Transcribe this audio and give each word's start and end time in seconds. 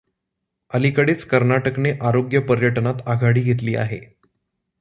अलीकडेच 0.71 1.23
कर्नाटकने 1.23 1.91
आरोग्य 2.01 2.39
पर्यटनात 2.39 3.01
आघाडी 3.05 3.41
घेतली 3.41 3.75
आहे. 3.75 3.99